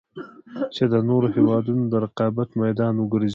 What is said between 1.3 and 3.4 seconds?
هېـوادونـو د رقـابـت مـيدان وګـرځـي.